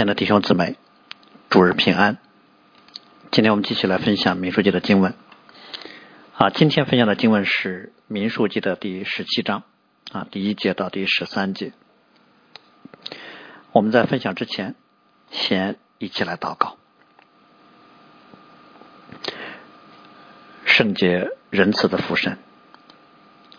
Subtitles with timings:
[0.00, 0.76] 亲爱的弟兄姊妹，
[1.50, 2.16] 主日平安。
[3.30, 5.12] 今天我们继续来分享民数记的经文。
[6.38, 9.62] 啊，今天分享的经文是民数记的第十七章
[10.10, 11.74] 啊，第一节到第十三节。
[13.72, 14.74] 我们在分享之前，
[15.30, 16.78] 先一起来祷告。
[20.64, 22.38] 圣洁仁慈的父神，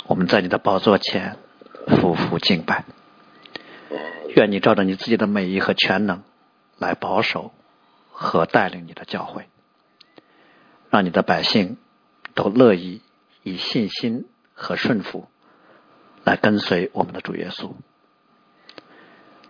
[0.07, 1.37] 我们在你的宝座前
[1.85, 2.85] 匍匐敬拜。
[4.35, 6.23] 愿你照着你自己的美意和全能
[6.81, 7.53] 来保守
[8.11, 9.47] 和带领你的教会，
[10.89, 11.77] 让你的百姓
[12.33, 13.01] 都乐意
[13.43, 15.27] 以信心和顺服
[16.23, 17.73] 来跟随我们的主耶稣，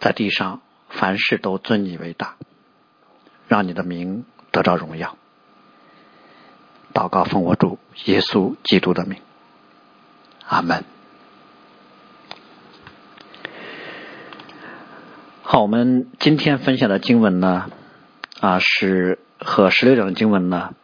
[0.01, 2.35] 在地上凡事都尊你为大，
[3.47, 5.17] 让你的名得到荣耀。
[6.93, 9.21] 祷告奉我主耶稣基督的名，
[10.45, 10.83] 阿门。
[15.43, 17.71] 好，我们今天分享的经文呢，
[18.39, 20.75] 啊是和十六章的经文呢，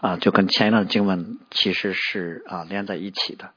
[0.00, 3.50] 啊就跟前一章的经文其实是啊连在一起的。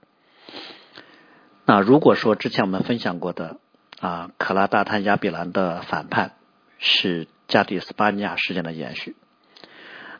[1.65, 3.57] 那如果说之前我们分享过的
[3.99, 6.31] 啊可拉大滩亚比兰的反叛
[6.79, 9.17] 是加蒂斯巴尼亚事件的延续，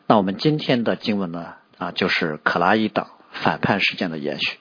[0.06, 4.58] 那我们今天的经文呢啊就是可拉伊党反叛事件的延续。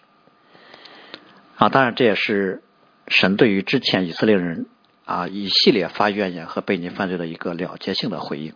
[1.57, 2.63] 啊，当然这也是
[3.09, 4.65] 神对于之前以色列人。
[5.09, 8.53] 啊，一系列发怨言和被你犯罪的一个了结性的回应，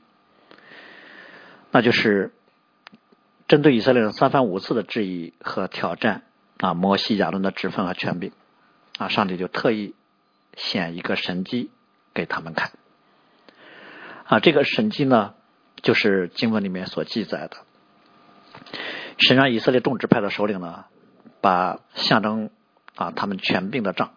[1.72, 2.32] 那就是
[3.48, 6.22] 针对以色列人三番五次的质疑和挑战
[6.60, 8.32] 啊，摩西亚伦的职分和权柄
[9.00, 9.96] 啊，上帝就特意
[10.56, 11.72] 显一个神迹
[12.14, 12.74] 给他们看
[14.26, 15.34] 啊，这个神迹呢，
[15.82, 17.58] 就是经文里面所记载的，
[19.18, 20.86] 神让以色列众支派的首领呢，
[21.42, 22.52] 把象征
[22.94, 24.14] 啊他们权柄的杖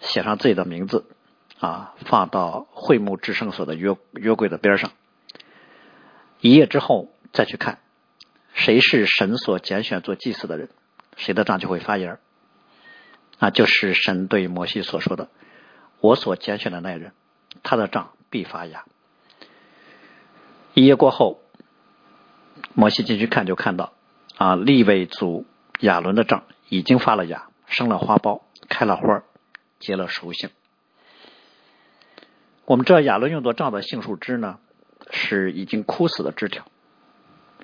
[0.00, 1.04] 写上自己的名字。
[1.60, 4.92] 啊，放到会幕至圣所的约约柜的边上，
[6.40, 7.80] 一夜之后再去看，
[8.54, 10.68] 谁是神所拣选做祭祀的人，
[11.16, 12.18] 谁的杖就会发芽
[13.38, 15.28] 啊，就是神对摩西所说的
[16.00, 17.12] ：“我所拣选的那人，
[17.62, 18.84] 他的杖必发芽。”
[20.74, 21.40] 一夜过后，
[22.74, 23.92] 摩西进去看，就看到
[24.36, 25.44] 啊，立位祖
[25.80, 29.24] 亚伦的杖已经发了芽，生了花苞，开了花，
[29.80, 30.50] 结了熟杏。
[32.68, 34.58] 我们知道亚伦用作杖的杏树枝呢，
[35.10, 36.66] 是已经枯死的枝条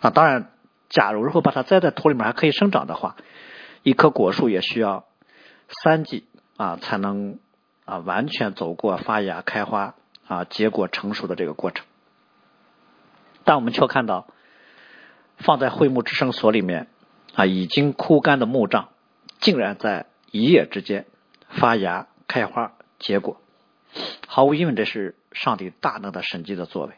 [0.00, 0.08] 啊。
[0.08, 0.50] 当然，
[0.88, 3.14] 假如如果把它栽在土里面还可以生长的话，
[3.82, 5.04] 一棵果树也需要
[5.68, 6.26] 三季
[6.56, 7.38] 啊才能
[7.84, 9.94] 啊完全走过发芽、开花
[10.26, 11.84] 啊结果、成熟的这个过程。
[13.44, 14.26] 但我们却看到
[15.36, 16.86] 放在会木之圣所里面
[17.34, 18.88] 啊已经枯干的木杖，
[19.38, 21.04] 竟然在一夜之间
[21.50, 23.38] 发芽、开花、结果。
[24.34, 26.94] 毫无疑问，这是上帝大能的神迹的作为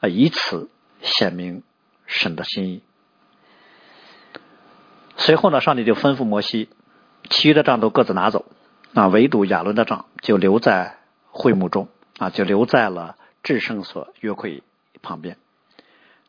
[0.00, 0.68] 啊，以此
[1.00, 1.62] 显明
[2.06, 2.82] 神的心意。
[5.16, 6.68] 随后呢，上帝就吩咐摩西，
[7.28, 8.46] 其余的杖都各自拿走
[8.94, 11.86] 啊，唯独亚伦的杖就留在会幕中
[12.18, 14.64] 啊，就留在了至圣所约柜
[15.02, 15.36] 旁边。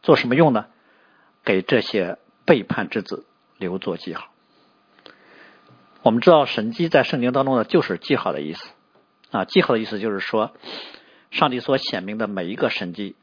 [0.04, 0.68] 做什么用呢？
[1.44, 3.26] 给这些背叛之子
[3.58, 4.28] 留作记号。
[6.04, 8.70] 我们知道，神迹在圣经当中呢，就是记号的意思。
[9.32, 10.52] 啊，记号的意思就是说，
[11.32, 13.16] 上帝所显明的每一个神迹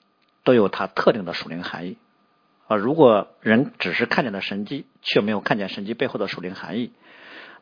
[0.42, 1.98] 都有它特定的属灵含义
[2.66, 2.76] 啊。
[2.76, 6.92] 如果人只是看见了神迹，却没有看见神迹背后的属灵含义，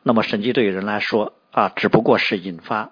[0.01, 2.91] 那么神迹对于人来说啊，只不过是引发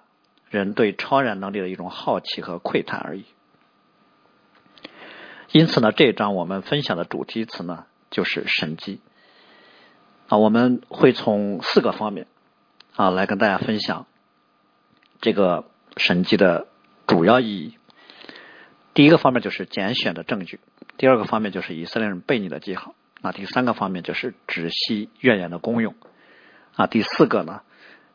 [0.50, 3.24] 人对超然能力的一种好奇和窥探而已。
[5.52, 9.00] 因此呢，这一章我们分享的主题词呢，就是神迹
[10.28, 10.36] 啊。
[10.36, 12.26] 我们会从四个方面
[12.94, 14.06] 啊来跟大家分享。
[15.20, 15.64] 这个
[15.96, 16.66] 神迹的
[17.06, 17.78] 主要意义，
[18.94, 20.58] 第一个方面就是拣选的证据；
[20.96, 25.94] 第二个方面就是以色列人背逆的记号；那，第三个方面就是止息怨言的功用；
[26.74, 27.62] 啊，第四个呢，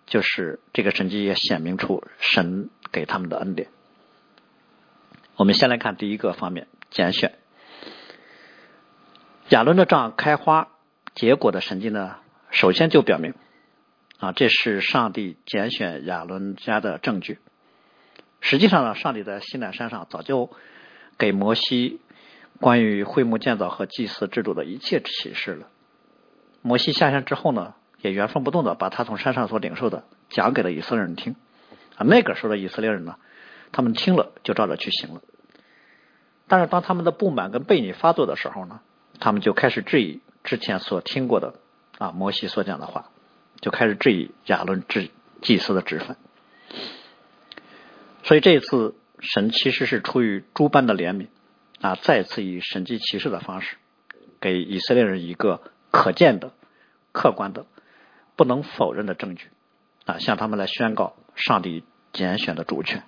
[0.05, 3.69] 就是这个神迹也显明出神给他们的恩典。
[5.35, 7.33] 我们先来看第一个方面，拣选。
[9.49, 10.69] 亚伦的杖开花
[11.13, 12.17] 结果的神迹呢，
[12.51, 13.33] 首先就表明。
[14.21, 17.39] 啊，这是上帝拣选亚伦家的证据。
[18.39, 20.51] 实际上呢，上帝在西南山上早就
[21.17, 21.99] 给摩西
[22.59, 25.67] 关于会幕建造和祭祀制度的一切启示了。
[26.61, 31.35] 摩西下山之后呢，也原封不动的把他从山上所领受的讲给了以色列人听。
[31.95, 33.15] 啊，那个时候的以色列人呢，
[33.71, 35.21] 他们听了就照着去行了。
[36.47, 38.81] 但是当他们的不满跟悖逆发作的时候呢，
[39.19, 41.55] 他们就开始质疑之前所听过的
[41.97, 43.09] 啊摩西所讲的话。
[43.61, 45.11] 就开始质疑亚伦祭
[45.41, 46.17] 祭司的职分，
[48.23, 51.27] 所以这次神其实是出于诸般的怜悯
[51.79, 53.77] 啊，再次以神迹骑士的方式，
[54.39, 55.61] 给以色列人一个
[55.91, 56.51] 可见的、
[57.11, 57.65] 客观的、
[58.35, 59.47] 不能否认的证据
[60.05, 63.03] 啊，向他们来宣告上帝拣选的主权。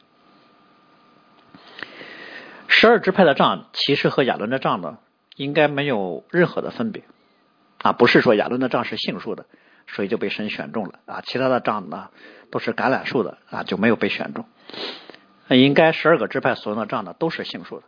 [2.67, 4.97] 十二支派的杖，其实和亚伦的杖呢，
[5.35, 7.03] 应该没有任何的分别
[7.79, 9.45] 啊，不是说亚伦的杖是杏树的，
[9.87, 12.09] 所以就被神选中了啊，其他的杖呢
[12.51, 14.45] 都是橄榄树的啊，就没有被选中。
[15.49, 17.83] 应该十二个支派所用的杖呢都是杏树的，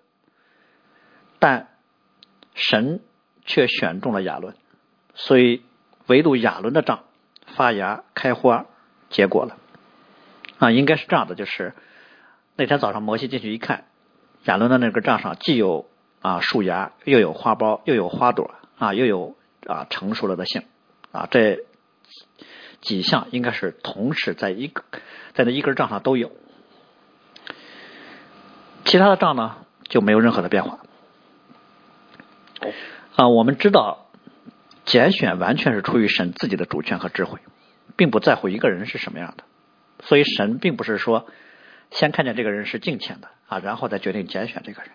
[1.40, 1.70] 但
[2.54, 3.02] 神
[3.46, 4.56] 却选中了亚伦，
[5.14, 5.64] 所以
[6.08, 7.04] 唯独亚伦的杖
[7.56, 8.66] 发芽、开花、
[9.10, 9.58] 结果了
[10.60, 11.74] 啊，应该是这样的，就是
[12.56, 13.86] 那天早上摩西进去一看。
[14.44, 15.90] 亚伦的那个杖上既有
[16.22, 20.64] 啊树芽，又有花苞，又有花朵啊，又有啊成熟了的杏
[21.12, 21.66] 啊，这
[22.82, 24.84] 几项应该是同时在一个
[25.34, 26.32] 在那一根杖上都有。
[28.84, 29.58] 其他的杖呢
[29.90, 30.80] 就没有任何的变化
[33.16, 33.28] 啊。
[33.28, 34.08] 我们知道
[34.86, 37.40] 拣选完全是出于神自己的主权和智慧，
[37.96, 39.44] 并不在乎一个人是什么样的，
[40.04, 41.28] 所以神并不是说
[41.92, 43.30] 先看见这个人是敬虔的。
[43.48, 44.90] 啊，然后再决定拣选这个人。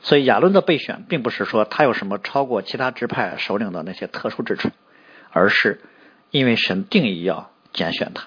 [0.00, 4.70] 所以亚伦的备选，并不是说他有什么超过其他支派首领的那些特殊之处，
[5.30, 5.82] 而是
[6.32, 8.24] 因为神定义要拣选他，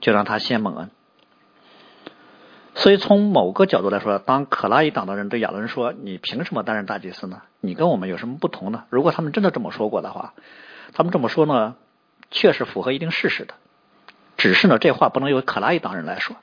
[0.00, 0.90] 就让他先蒙恩。
[2.74, 7.42] 所以从某个角度来说，当可拉一党的人对亚伦说：“你凭什么担任大祭司呢？
[7.60, 10.32] 你跟我们有什么不同呢？”如果他们真的这么说过的话，
[10.94, 11.76] 他们这么说呢，
[12.30, 13.54] 确实符合一定事实的。
[14.38, 16.36] 只是呢，这话不能由可拉一党人来说。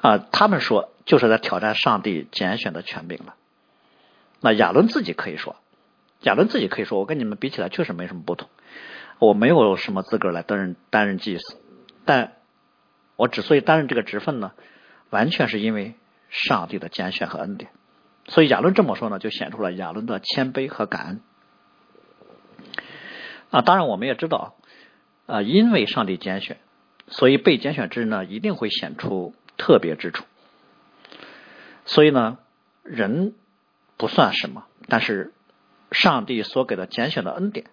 [0.00, 3.36] 啊，他们说就是在挑战上帝拣选的权柄了。
[4.40, 5.54] 那亚伦自己可以说，
[6.22, 8.48] 亚伦自己可以说，我跟你们比起来确实没什么不同，
[9.26, 11.56] 我没有什么资格来担任担任祭司，
[12.04, 12.32] 但
[13.14, 14.50] 我之所以担任这个职分呢，
[15.10, 15.94] 完全是因为
[16.28, 17.70] 上帝的拣选和恩典。
[18.26, 21.20] 所以亚伦这么说呢，就显出了亚伦的谦卑和感恩。
[23.50, 24.56] 啊，当然我们也知道，
[25.26, 26.58] 啊，因为上帝拣选，
[27.06, 29.34] 所以被拣选之人呢，一定会显出。
[29.58, 30.24] 特别之处，
[31.84, 32.38] 所以呢，
[32.82, 33.34] 人
[33.96, 35.32] 不算什么，但是
[35.92, 37.66] 上帝所给的拣选的恩典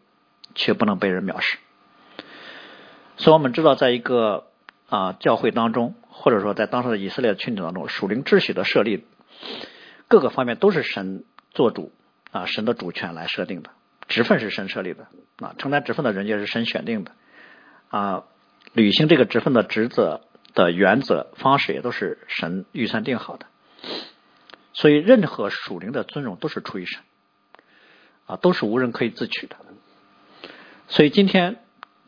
[0.55, 1.57] 却不能被人藐视。
[3.17, 4.47] 所以我们知道，在一个
[4.87, 9.05] 啊教会当中，或者说在当时的以色列群体当中，属灵秩序的设立，
[10.07, 11.91] 各个方面都是神做主
[12.31, 13.69] 啊，神的主权来设定的，
[14.07, 15.07] 职分是神设立的
[15.39, 17.11] 啊，承担职分的人也是神选定的
[17.89, 18.23] 啊，
[18.73, 20.21] 履行这个职分的职责。
[20.55, 23.45] 的原则方式也都是神预算定好的，
[24.73, 27.03] 所以任何属灵的尊荣都是出于神，
[28.25, 29.55] 啊，都是无人可以自取的。
[30.89, 31.59] 所以今天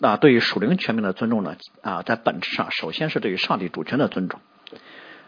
[0.02, 4.42] 啊，对于属灵权柄的尊重呢，啊，在本质上首先是对于上帝主权的尊重，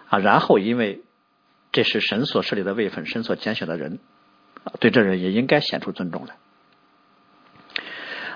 [0.09, 1.01] 啊，然后因为
[1.71, 3.99] 这是神所设立的位分，神所拣选的人，
[4.65, 6.35] 啊，对这人也应该显出尊重来。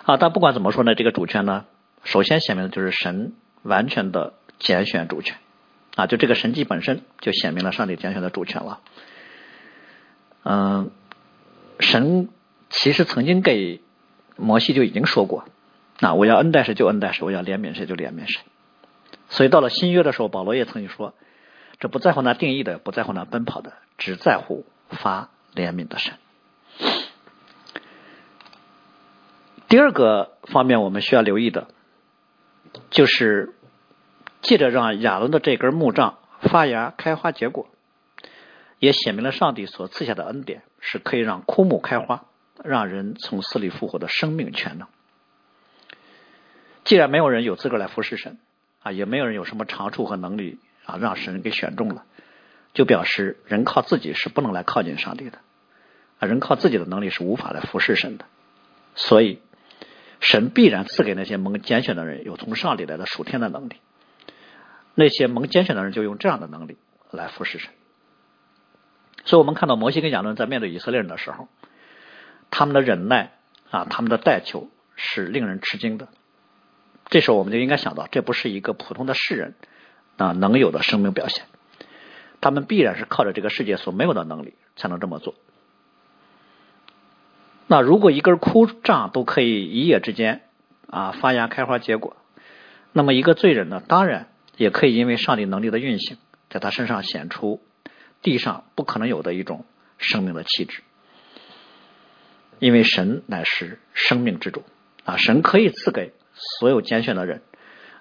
[0.06, 1.66] 啊，但不管怎么说呢，这个主权呢，
[2.04, 3.34] 首先显明的就是神
[3.64, 4.34] 完全的。
[4.60, 5.38] 拣选主权
[5.96, 8.82] 啊，就这个神迹本身就显明了上帝拣选的主权了。
[10.42, 10.90] 嗯，
[11.80, 12.30] 神
[12.72, 13.82] 其实曾经给
[14.38, 15.46] 摩西就已经说过，
[16.00, 18.42] 那我要恩待谁就恩待谁，我要怜悯谁就怜悯谁。
[19.30, 21.14] 所以到了新约的时候，保罗也曾经说，
[21.80, 26.14] 这不在乎那定义的，不在乎那奔跑的，只在乎发怜悯的神。
[29.68, 31.68] 第二个方面，我们需要留意的，
[32.90, 33.54] 就是。
[34.40, 37.68] 借着让亚伦的这根木杖发芽、开花、结果，
[38.78, 42.26] 也显明了上帝所赐下的恩典是可以让枯木开花，
[42.68, 44.88] 让人从死里复活的生命权能。
[46.84, 48.38] 既然没有人有资格来服侍神
[48.82, 52.06] 啊，也没有人有什么长处和能力啊，让神给选中了，
[52.74, 55.40] 就表示人靠自己是不能来靠近上帝的
[56.20, 58.26] 啊，人靠自己的能力是无法来服侍神的。
[58.96, 59.42] 所以，
[60.20, 63.76] 神必然赐给那些蒙拣选的人有从上帝来的属天的能力。
[64.96, 66.78] 那些蒙拣选的人就用这样的能力
[67.12, 67.72] 来服侍神，
[69.26, 71.48] 所以我们看到摩西跟亚伦在面对以色列人的时候，
[72.52, 73.32] 他们的忍耐
[73.70, 76.08] 啊，他们的代求是令人吃惊的。
[77.10, 79.56] 这时候我们就应该想到，这不是一个普通的世人
[80.18, 81.46] 啊能有的生命表现，
[82.42, 85.36] 他们必然是靠着这个世界所没有的能力才能这么做。
[87.68, 90.44] 那如果一根枯杖都可以一夜之间
[90.90, 92.16] 啊发芽、开花、结果，
[92.94, 94.30] 那么一个罪人呢，当然。
[94.58, 96.18] 也可以因为上帝能力的运行，
[96.50, 97.62] 在他身上显出
[98.24, 99.66] 地上不可能有的一种
[100.00, 100.82] 生命的气质，
[102.60, 104.64] 因为神乃是生命之主
[105.06, 106.14] 啊，神可以赐给
[106.60, 107.42] 所有拣选的人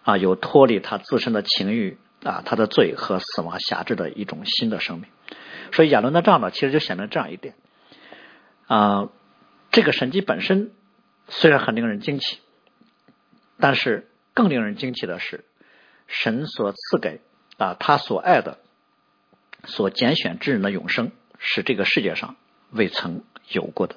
[0.02, 5.08] 啊，有脱离他自身的情欲啊他的罪和死亡辖制的一种新的生命。
[5.72, 7.54] 所以亚伦的账呢，其实就显得这样一点
[8.66, 9.08] 啊，
[9.70, 10.70] 这个神迹本身
[11.28, 12.38] 虽然很令人惊奇，
[13.58, 15.44] 但是更令人惊奇的是，
[16.06, 17.20] 神所赐给
[17.58, 18.58] 啊他所爱的、
[19.64, 22.36] 所拣选之人的永生，是这个世界上
[22.70, 23.96] 未曾有过的。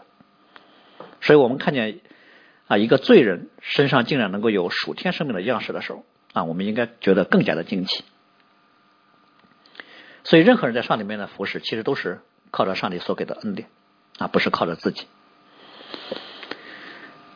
[1.22, 2.00] 所以我们看见
[2.68, 8.04] 啊一个罪人身上竟然能够有属天生命的样式的时候啊，我们应该觉得更加的惊奇。
[10.24, 12.20] 所以，任何人在上帝面前服侍，其实都是
[12.52, 13.68] 靠着上帝所给的恩典
[14.20, 15.08] 啊，不是靠着自己。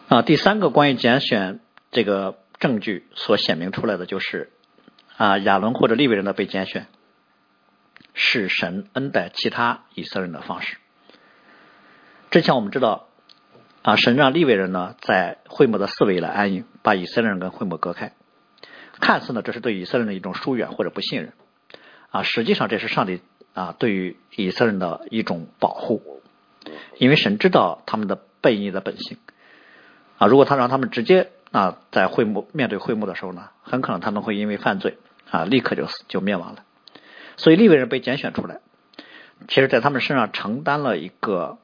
[0.10, 1.60] 啊，第三个关于拣选
[1.92, 4.52] 这个证据所显明出来的，就是
[5.18, 6.86] 啊亚伦或者利未人的被拣选，
[8.14, 10.78] 是神恩待其他以色列人的方式。
[12.30, 13.08] 之前我们知道
[13.84, 18.14] 啊，神让利未人呢在会幕的四围来安营，把以色列人跟会幕隔开。
[19.02, 21.34] 看似呢，这是对以色列人的一种疏远或者不信任。
[22.10, 23.22] 啊，实际上这是上帝
[23.54, 26.22] 啊对于以色列人的一种保护，
[26.98, 29.18] 因为神知道他们的悖逆的本性
[30.18, 30.28] 啊。
[30.28, 34.98] 如果他让他们直接啊在会幕面对会幕的时候呢，很可能他们会因为犯罪
[35.30, 36.64] 啊立刻就死就灭亡了。
[37.36, 38.62] 所以利未人被拣选出来，
[39.50, 41.58] 其实在他们身上承担了一个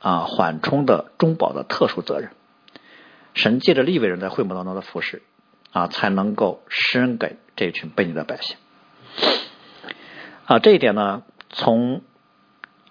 [0.00, 2.30] 啊缓冲的中保的特殊责任。
[3.34, 5.22] 神借着利未人在会幕当中的服侍
[5.72, 8.56] 啊，才能够施恩给这群悖逆的百姓。
[10.46, 12.02] 啊，这一点呢，从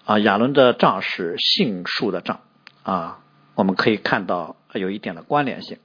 [0.04, 2.40] 啊亚伦的杖是杏树的杖
[2.82, 3.18] 啊，
[3.56, 5.78] 我们可以看到有一点的关联性。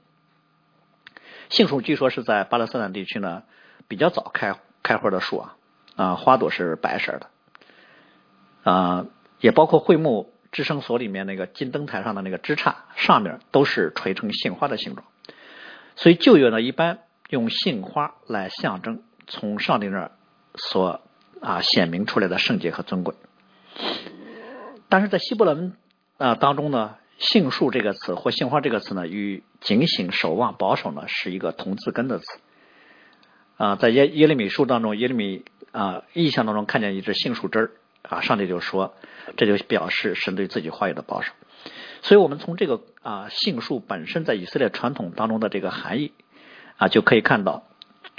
[1.50, 3.42] 杏树据说是在巴勒斯坦地区呢
[3.86, 5.56] 比较早开开花的树啊
[5.96, 7.26] 啊，花朵是白色的
[8.62, 9.06] 啊，
[9.40, 15.06] 也包括会幕支生所里面那个金灯台上的那个枝杈上面都是垂成杏花的形状，
[15.96, 20.12] 所以旧约呢一般用杏花来象征从上帝那儿
[20.54, 21.02] 所。
[21.40, 23.14] 啊，显明出来的圣洁和尊贵，
[24.88, 25.76] 但是在希伯来文
[26.16, 32.24] 啊当中呢，杏树这个词或杏花这个词呢，与警醒、守望、保守呢是一个同字根的词。
[33.58, 37.70] 啊，在耶耶利米书当中，耶利米啊意象当中看见一只杏树枝儿
[38.08, 38.94] 啊，上帝就说，
[39.36, 41.32] 这就表示神对自己话语的保守。
[42.02, 46.12] 所以我们从这个啊杏树本身在以色列传统当中的这个含义
[46.76, 47.64] 啊，就可以看到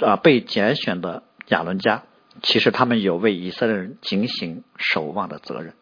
[0.00, 2.02] 啊被拣选的亚伦家。
[2.42, 5.74] 其实他们有为以色列人警醒守望的责任。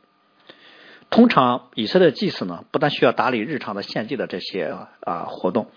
[1.11, 5.70] 通常以色列祭司呢，不但需要打理日常的献祭的这些啊活动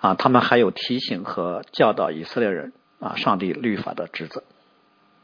[0.00, 4.42] 啊，他们还有提醒和教导以色列人啊上帝律法的职责。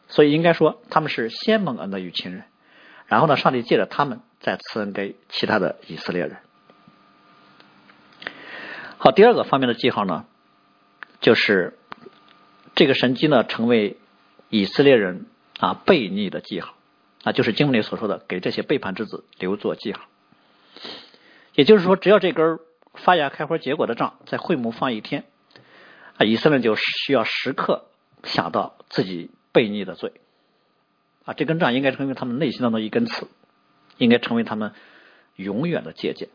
[0.09, 2.45] 所以应该说他们是先蒙恩的与亲人，
[3.07, 6.39] 然后呢，上帝借着他们再赐恩给其他的以色列人。
[8.99, 10.25] 好，第二个方面的记号呢，
[11.21, 11.79] 就是
[12.75, 13.97] 这个神迹呢成为。
[14.51, 15.27] 以色列人
[15.61, 16.73] 啊背逆的记号
[17.23, 20.07] 啊，就是经文里所说的，给这些背叛之子留作记号。
[21.53, 22.59] 也就是说，只要这根
[22.95, 25.27] 发芽开花结果的杖在会幕放一天
[26.17, 27.89] 啊，以色列就需要时刻
[28.25, 30.13] 想到自己背逆的罪
[31.25, 31.35] 啊。
[31.35, 33.27] 这根杖应该成为他们内心当中一根刺，
[33.97, 34.73] 应该成为他们
[35.35, 36.29] 永远的借鉴。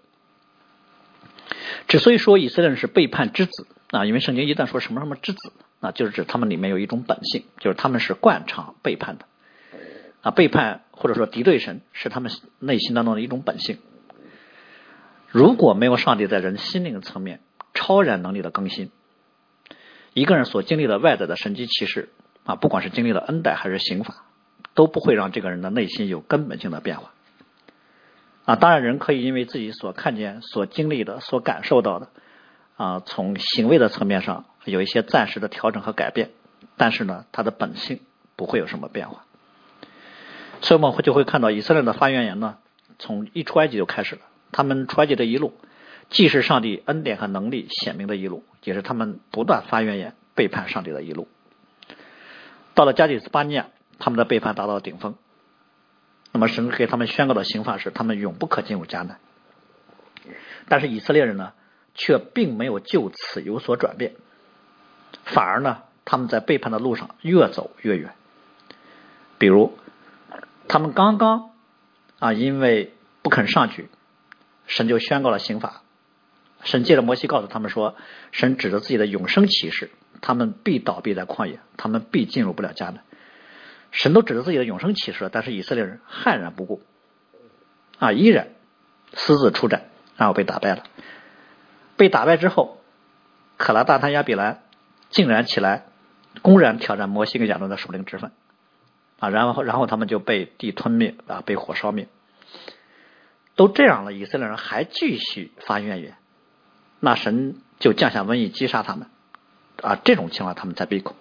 [1.87, 5.53] 之所以说以色列人是背叛之子啊，因为圣经一旦说什么什么之子。
[5.79, 9.25] 啊，就是指他们里面有一种本性，就是他们是惯常背叛的
[10.21, 13.79] 啊，背叛或者说敌对神是他们内心当中的一种本性。
[15.27, 17.41] 如果没有上帝在人心灵层面
[17.73, 18.91] 超然能力的更新，
[20.13, 22.07] 一个人所经历的外在的神迹奇事
[22.45, 24.23] 啊，不管是经历了恩待还是刑罚，
[24.73, 27.11] 都不会让这个人的内心有根本性的变化
[28.45, 28.55] 啊。
[28.55, 32.09] 当然，人可以因为自己所看见、所经历的、所感受到的
[32.77, 34.45] 啊，从行为的层面上。
[34.65, 36.29] 有一些暂时的调整和改变，
[36.77, 37.99] 但是呢，他的本性
[38.37, 39.25] 不会有什么变化。
[40.61, 42.59] 所以我们会就会看到以色列的发源言呢，
[42.97, 44.21] 从一出埃及就开始了。
[44.53, 45.53] 他们出埃及的一路，
[46.09, 51.27] 既是上帝恩典和能力显明的一路，也是他们不断发源言背叛上帝的一路。
[52.73, 53.67] 到了加底斯巴尼亚，
[53.99, 55.15] 他们的背叛达到了顶峰。
[56.31, 59.19] 那么神给他们宣告的刑罚是，他们永不可进入迦南。
[60.67, 61.53] 但是以色列人呢，
[61.93, 64.15] 却并没有就此有所转变。
[65.25, 68.15] 反而呢，他们在背叛的路上越走越远。
[69.37, 69.77] 比如，
[70.67, 71.51] 他们刚刚
[72.17, 73.89] 啊，因为不肯上去，
[74.65, 75.81] 神就宣告了刑罚。
[76.63, 77.95] 神借着摩西告诉他们说，
[78.31, 79.91] 神指着自己的永生启示，
[80.23, 83.01] 他们必倒闭在旷野，他们必进入不了家门。
[83.91, 86.81] 神都指着自己的永生启示了，但是以色列人悍然不顾，
[87.99, 88.47] 啊，依然
[89.13, 90.83] 私自出战，然后被打败了。
[91.95, 92.81] 被打败之后，
[93.57, 94.63] 可拉大滩亚比兰。
[95.09, 95.85] 竟然起来
[96.41, 98.31] 公然挑战摩西跟亚伦的属灵之分
[99.19, 102.07] 啊，然后然后他们就被地吞灭啊，被火烧灭。
[103.55, 106.17] 都这样了，以色列人还继续发怨言，
[106.99, 109.05] 那神就降下瘟疫击杀他们
[109.83, 111.15] 啊，这种情况他们才闭口。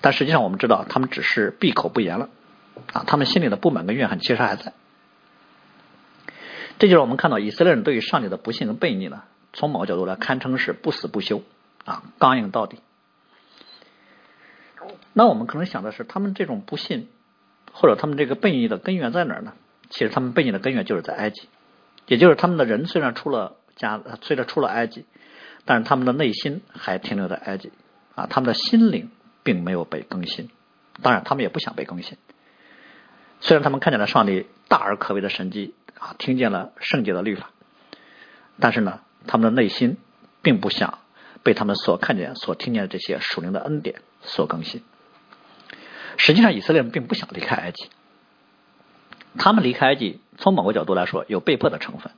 [0.00, 2.28] 但实际上我们知道，他们只是闭口不言了
[2.92, 4.72] 啊，他们心里的不满跟怨恨其实还在。
[6.78, 11.42] 这就是我们看到以色列人对于上帝的不信跟悖逆呢，从某个角度来堪称是不死不休
[11.84, 12.78] 啊，刚硬到底。
[15.12, 17.08] 那我们可能想的是，他们这种不信
[17.72, 19.52] 或者他们这个悖逆的根源在哪儿呢？
[19.90, 21.48] 其实他们悖逆的根源就是在埃及，
[22.06, 25.06] 也就是他们的人虽然出了家，虽然出了埃及，
[25.68, 27.70] 但是他们的内心还停留在埃及
[28.14, 29.10] 啊，他们的心灵
[29.42, 30.48] 并没有被更新。
[31.02, 32.16] 当然，他们也不想被更新。
[33.40, 35.74] 虽然他们看见了上帝大而可畏的神迹。
[35.98, 37.50] 啊，听见了圣洁的律法，
[38.60, 39.96] 但是呢，他们的内心
[40.42, 41.00] 并不想
[41.42, 44.84] 被他们所看见、所听见的这些属灵的恩典所更新。
[46.16, 47.88] 实际上，以色列人并不想离开埃及，
[49.36, 52.12] 他们离开埃及，从某个角度来说有被迫的成分。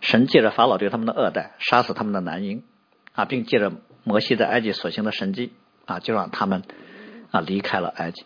[0.00, 2.62] 神借着法老对他们的恶待，杀死他们的男婴
[3.12, 3.72] 啊，并借着
[4.04, 5.52] 摩西在埃及所行的神迹
[5.84, 6.62] 啊，就让他们
[7.30, 8.24] 啊离开了埃及。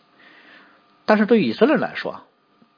[1.04, 2.22] 但是对于以色列人来说，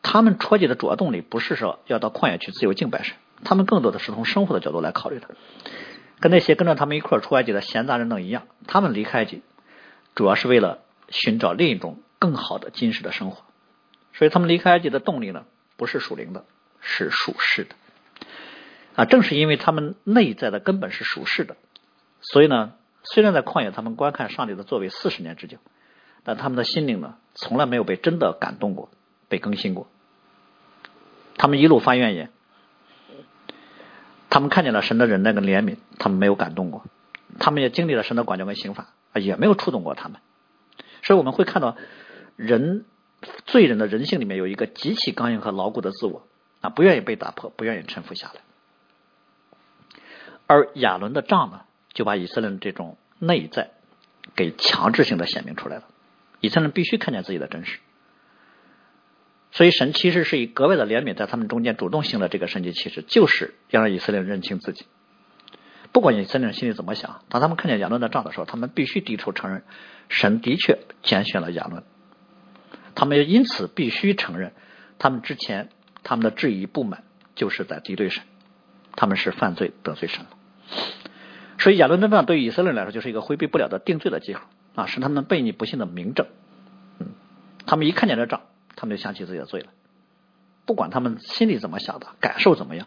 [0.03, 5.29] 他们出去的主要动力不是说要到旷野去自由敬拜神，他们更多的是从生活的角度来考虑的。
[6.21, 9.43] 跟那些跟着他们一块出埃及的闲杂人等一样，他们离开埃及
[10.15, 13.43] 主要是为了寻找另一种更好的今世的生活。
[14.13, 15.45] 所以他们离开埃及的动力呢，
[15.77, 16.45] 不是属灵的，
[16.81, 17.75] 是属世的。
[18.97, 21.57] 啊，正是因为他们内在的根本是属世的，
[22.21, 25.59] 所以呢，虽然在旷野他们观看上帝的作为四十年之久，
[26.25, 28.91] 但他们的心灵呢，从来没有被真的感动过。
[29.29, 29.89] 被更新过，
[31.39, 32.31] 他们一路发怨言，
[34.29, 36.85] 他们看见了神的忍耐跟怜悯，他们没有感动过，
[37.39, 40.21] 他们也经历了神的管教跟刑罚，也没有触动过他们。
[41.03, 41.79] 所以我们会看到，
[42.37, 42.85] 人
[43.47, 46.27] 罪人的人性里面有一个极其刚硬和牢固的自我
[46.61, 48.43] 啊，不愿意被打破，不愿意臣服下来。
[50.53, 51.63] 而亚伦的杖呢，
[51.95, 53.71] 就把以色列人这种内在
[54.37, 55.85] 给强制性的显明出来了。
[56.41, 57.79] 以色列人必须看见自己的真实。
[59.51, 64.87] 所以神其实是以格外的怜悯，在他们中间主动性的这个神迹，其实就是要让以色列人认清自己。
[65.93, 69.63] 不管以色列人心里怎么想，当他们看见亚伦的账的时候，他们必须低头承认，
[70.09, 71.83] 神的确拣选了亚伦。
[72.95, 74.53] 他们也因此必须承认，
[74.99, 75.69] 他们之前
[76.03, 78.25] 他们的质疑不满，就是在敌对神，
[78.97, 80.31] 他们是犯罪得罪神了。
[81.59, 86.27] 所以亚伦的账对于以色列人来说，就是一个回避不了的定罪的记号啊，是他们背逆不幸的明证。
[86.99, 87.09] 嗯，
[87.67, 88.43] 他们一看见这账。
[88.75, 89.67] 他们就想起自己的罪了，
[90.65, 92.87] 不管他们心里怎么想的，感受怎么样，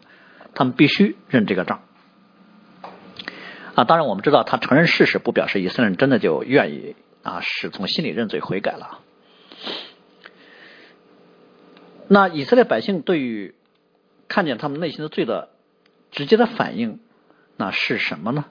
[0.52, 1.80] 他们必须认这个账。
[3.76, 8.98] 啊，当然我们知道，他承认事实不表示以色列人真的就愿意啊，是从心里认罪悔改了。
[12.08, 13.54] 那以色列百姓对于
[14.28, 15.50] 看见他们内心的罪的
[16.10, 16.98] 直接的反应，
[17.56, 18.44] 那是什么呢？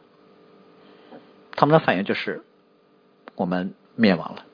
[1.56, 2.44] 他们的反应就是
[3.36, 4.46] 我们灭亡了。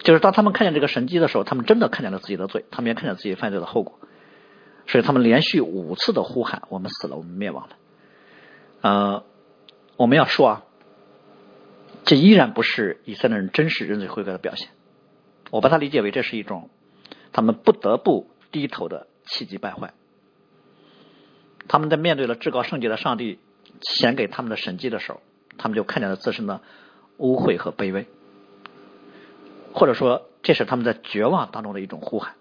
[0.00, 4.00] 就是当他们看见这个神迹的时候，他们真的看见了自己的罪，他们也看见自己犯罪的后果，
[4.86, 7.76] 所以他们连续五次的呼喊：“我们死了，我们灭亡了。”
[8.82, 9.24] 呃，
[9.96, 10.64] 我们要说啊，
[12.04, 14.70] 这依然不是以色列人真实认罪悔改的表现。
[15.50, 16.68] 我把它理解为这是一种
[17.32, 19.94] 他们不得不低头的气急败坏。
[21.68, 23.38] 他们在面对了至高圣洁的上帝
[23.80, 25.20] 显给他们的神迹的时候，
[25.58, 26.60] 他们就看见了自身的
[27.16, 28.06] 污秽和卑微。
[29.74, 32.34] 或者说，这是他们在绝望当中的一种呼喊。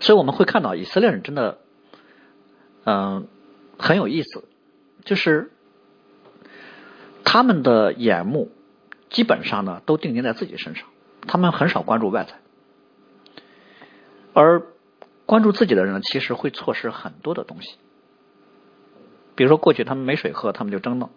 [0.00, 1.58] 所以我们会看到，以色列人真的，
[2.84, 3.28] 嗯，
[3.78, 4.44] 很有意思，
[5.04, 5.52] 就是
[7.22, 8.50] 他们的眼目
[9.10, 10.88] 基本上呢都定睛在自己身上，
[11.28, 12.34] 他们很少关注外在，
[14.32, 14.62] 而
[15.30, 17.76] 关注自己的人呢其实会错失很多的东西。
[19.36, 21.08] 比如说，过去他们没水喝，他们就争闹，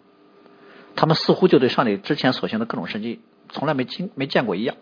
[0.94, 3.22] 他们似乎就对上帝之前所行的各种神迹。
[3.48, 4.76] 从来没听没见过一样，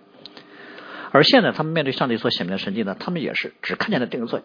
[1.13, 4.43] 而现在他们面对上帝所显明的神迹呢，他们也是只看见了定罪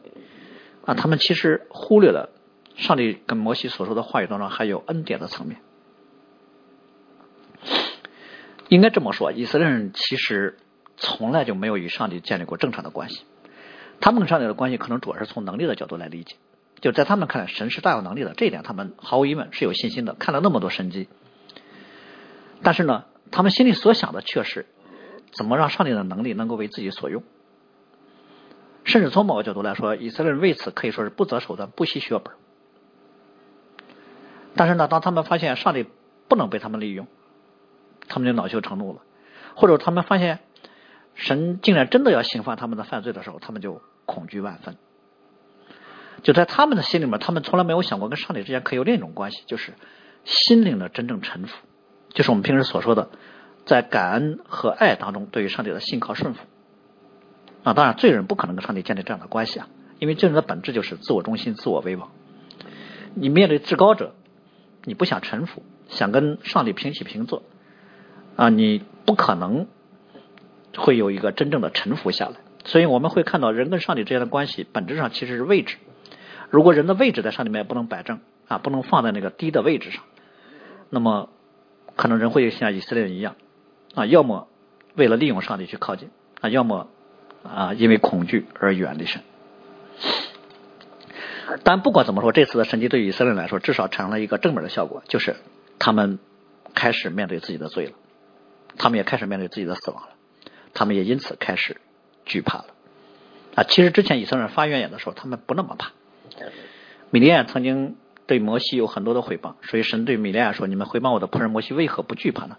[0.85, 2.29] 啊，他们其实忽略了
[2.77, 5.59] 上帝跟摩西所说的话语当中还有恩典的层面。
[8.69, 10.55] 应该这么说，以色列人其实
[10.95, 13.25] 从来就没有与上帝建立过正常的关系，
[13.99, 16.35] 他们跟上帝的关系可能主要是从能力的角度来理解，
[16.81, 20.13] 就在他们看来，神是大有能力的，这一点他们毫无疑问是有信心的。
[20.13, 21.07] 看了那么多神迹，
[22.61, 23.05] 但是呢？
[23.29, 24.65] 他们心里所想的却是
[25.33, 27.23] 怎么让上帝的能力能够为自己所用，
[28.85, 32.33] 甚至从某个角度来说，以色列人为此可以说是不择手段、不惜血本。
[34.55, 35.85] 但是呢，当他们发现上帝
[36.29, 37.05] 不能被他们利用，
[38.07, 39.01] 他们就恼羞成怒了；
[39.55, 40.39] 或者他们发现
[41.17, 44.77] 神竟然真的要刑罚他们的犯罪的时候，他们就恐惧万分。
[46.23, 49.73] 就在他们的心里面，他们从来没有想过跟上帝之间可以有另一种关系，就是
[50.23, 51.57] 心灵的真正臣服，
[52.09, 53.09] 就是我们平时所说的
[53.65, 56.45] 在感恩和爱当中对于上帝的信靠顺服。
[57.63, 59.67] 啊，当然罪人不可能跟上帝建立这样的关系啊，
[59.99, 62.11] 因为罪人的本质就是自我中心、自我为王。
[63.13, 64.13] 你面对至高者，
[64.83, 67.43] 你不想臣服，想跟上帝平起平坐
[68.35, 69.67] 啊，你不可能
[70.77, 72.35] 会有一个真正的臣服下来。
[72.63, 75.77] 所以我们会看到人跟上帝之间的关系本质上其实是位置。
[76.49, 80.03] 如果人的位置在上帝面不能摆正啊，不能放在那个低的位置上，
[80.89, 81.29] 那么
[81.95, 83.35] 可能人会像以色列人一样
[83.95, 84.47] 啊，要么
[84.95, 86.09] 为了利用上帝去靠近
[86.39, 86.87] 啊，要么
[87.43, 89.21] 啊因为恐惧而远离神。
[91.63, 95.37] 但不管怎么说，这次的神迹对以色列人来说，至少产生了一个正面的效果，就是
[95.79, 96.19] 他们
[96.73, 97.93] 开始面对自己的罪了，
[98.77, 100.09] 他们也开始面对自己的死亡了，
[100.77, 101.77] 他们也因此开始
[102.23, 102.67] 惧怕了
[103.55, 103.63] 啊。
[103.63, 105.91] 其实之前以色列人发怨言的时候，他们不那么怕。
[107.09, 107.95] 米利亚曾经
[108.27, 112.57] 对摩西有很多的诽谤，所以神对米利亚说：“你们诽谤我的仆人摩西，为何不惧怕呢？”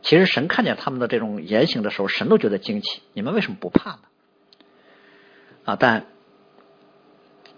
[0.00, 3.02] 其实神看见他们的这种言行的时候，神都觉得惊奇。
[3.12, 3.98] 你们为什么不怕呢？
[5.64, 5.76] 啊！
[5.78, 6.06] 但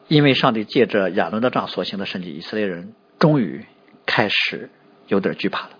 [0.08, 3.64] 因为上帝借着亚伦的杖所行的神迹，以色列人终于
[4.06, 4.70] 开始
[5.06, 5.70] 有点惧怕了。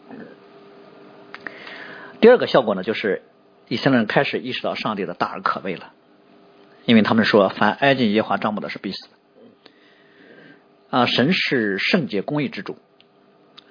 [2.21, 3.23] 第二个效果呢，就是
[3.71, 5.93] 以色列人开始意识到上帝的大而可畏了，
[6.87, 9.09] 因为他们说：“凡挨近耶和华帐幕的，是必死。”
[10.91, 12.77] 啊，神是圣洁公义之主。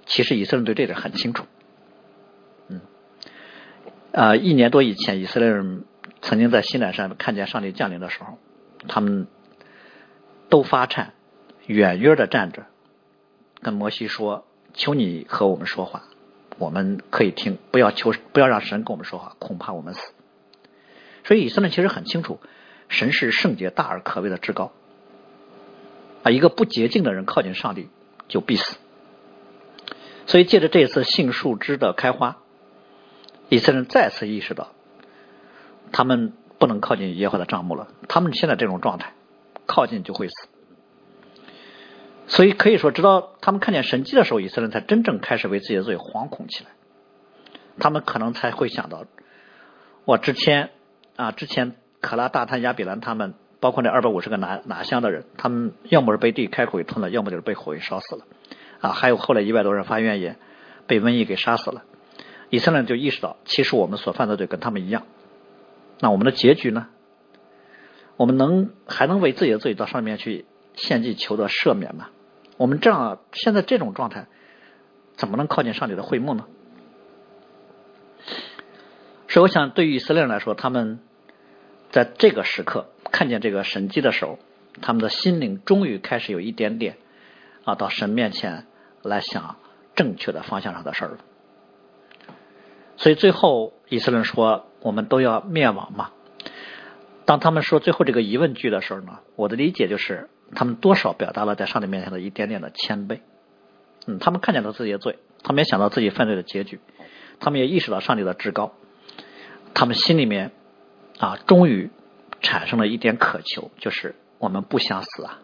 [0.05, 1.45] 其实以色列人对这点很清楚。
[2.69, 2.79] 嗯，
[4.13, 5.83] 啊，一年多以前，以色列人
[6.21, 8.37] 曾经在西南山看见上帝降临的时候，
[8.87, 9.27] 他们
[10.47, 11.13] 都发颤，
[11.67, 12.67] 远远的站着，
[13.61, 16.03] 跟摩西说：“求你和我们说话，
[16.59, 20.11] 我们可以听，不要求，不要让神跟我们说话，恐怕我们死。”
[21.25, 22.39] 所以以色列其实很清楚，
[22.89, 24.71] 神是圣洁大而可畏的至高。
[26.23, 27.89] 啊，一个不洁净的人靠近上帝
[28.27, 28.77] 就必死。
[30.27, 32.37] 所以借着这次杏树枝的开花，
[33.47, 34.73] 以色列人再次意识到，
[35.91, 37.87] 他们不能靠近耶和华的帐幕了。
[38.07, 39.13] 他们现在这种状态，
[39.65, 40.33] 靠近就会死。
[42.29, 46.69] 所以可以说，直到他们看见神迹的时候，以色列人才真正开始为自己的罪惶恐起来。
[47.79, 49.03] 他们可能才会想到，
[50.05, 50.69] 我之前
[51.17, 53.33] 啊，之前可拉、大坦、亚比兰他们。
[53.61, 58.23] 包括那二百五十个拿拿香的人，他们要么是被地开口给吞了，要么就是被火给烧死了。
[58.79, 60.37] 啊，还有后来一百多人发怨言，
[60.87, 61.83] 被瘟疫给杀死了。
[62.49, 65.03] 以色列人就意识到，其实我们所犯的罪跟他们一样。
[65.99, 66.87] 那我们的结局呢？
[68.15, 72.11] 我们能还能为自己的罪到上面去献祭求得赦免吗？
[72.59, 74.27] 我们这样现在这种状态，
[75.13, 76.45] 怎么能靠近上帝的会幕呢？
[79.29, 80.99] 所以，我想对于以色列人来说，他们
[81.89, 82.89] 在这个时刻。
[83.11, 84.37] 看见这个神迹的时候，
[84.81, 86.97] 他们的心灵终于开始有一点点
[87.63, 88.67] 啊，到神面前
[89.01, 89.55] 来想
[89.95, 91.17] 正确的方向上的事儿了。
[92.97, 96.11] 所以最后以色列人说：“我们都要灭亡嘛。”
[97.25, 103.19] 当他们说最后这个疑问句的时候呢，我的理解就是他们多少表达了在上帝面前的一点点的谦卑。
[104.07, 106.79] 嗯，他们看见了自己的罪，他们也想到自己犯罪的结局，
[107.39, 108.73] 他们也意识到上帝的至高，
[109.73, 110.51] 他们心里面
[111.19, 111.89] 啊，终于。
[112.41, 115.39] 产生了一点渴求，就是我们不想死啊！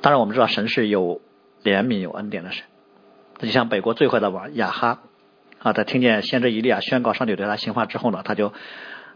[0.00, 1.20] 当然，我们知道神是有
[1.62, 2.64] 怜悯、有恩典的神。
[3.38, 5.02] 就像北国最坏的王亚哈
[5.60, 8.52] 啊，在听见先知以利亚宣告上帝对他刑罚之后呢，他就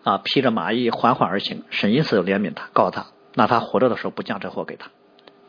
[0.05, 1.65] 啊披着麻衣缓缓而行。
[1.71, 4.91] 神因此怜悯他，告诉他，那他活着的时候不降这祸给他。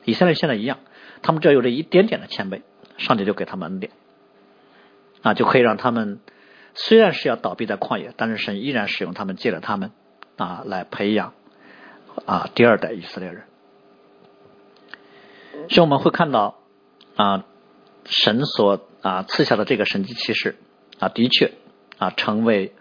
[0.05, 0.79] 以色列现在一样，
[1.21, 2.61] 他们只要有这一点点的谦卑，
[2.97, 3.91] 上帝就给他们恩典
[5.21, 6.19] 啊，就可以让他们
[6.73, 9.91] 虽然是要倒闭在旷野，但是神依然使用他们，借着他们。
[10.35, 11.35] 啊，来培养
[12.25, 13.43] 啊第二代以色列人，
[15.69, 16.57] 所以我们会看到
[17.15, 17.45] 啊
[18.05, 20.55] 神所啊赐下的这个神迹启示
[20.97, 21.51] 啊，的确
[21.99, 22.73] 啊成为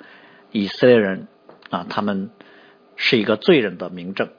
[0.50, 1.28] 以色列人
[1.68, 2.30] 啊他们
[2.96, 4.30] 是一个罪人的明证。